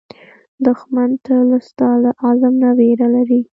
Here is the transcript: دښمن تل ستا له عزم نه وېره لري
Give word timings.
دښمن 0.65 1.09
تل 1.25 1.47
ستا 1.67 1.89
له 2.03 2.11
عزم 2.25 2.53
نه 2.63 2.69
وېره 2.77 3.07
لري 3.15 3.41